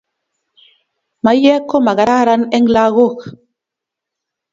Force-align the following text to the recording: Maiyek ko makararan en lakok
Maiyek 1.23 1.63
ko 1.69 1.77
makararan 1.85 2.41
en 2.57 2.63
lakok 2.73 3.17